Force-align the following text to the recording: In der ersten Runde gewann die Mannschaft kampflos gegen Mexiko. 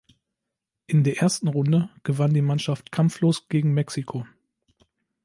In 0.87 1.03
der 1.03 1.19
ersten 1.19 1.47
Runde 1.47 1.91
gewann 2.01 2.33
die 2.33 2.41
Mannschaft 2.41 2.91
kampflos 2.91 3.47
gegen 3.49 3.75
Mexiko. 3.75 4.25